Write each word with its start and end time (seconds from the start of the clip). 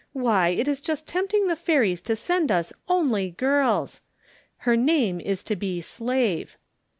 Why! 0.13 0.47
it 0.49 0.67
is 0.67 0.81
just 0.81 1.05
tempting 1.05 1.45
the 1.45 1.55
fairies 1.55 2.01
to 2.09 2.15
send 2.15 2.51
us 2.51 2.73
only 2.89 3.29
girls. 3.37 4.01
Her 4.65 4.75
name 4.75 5.19
is 5.21 5.43
to 5.43 5.55
be 5.55 5.79
SLAVE." 5.79 6.57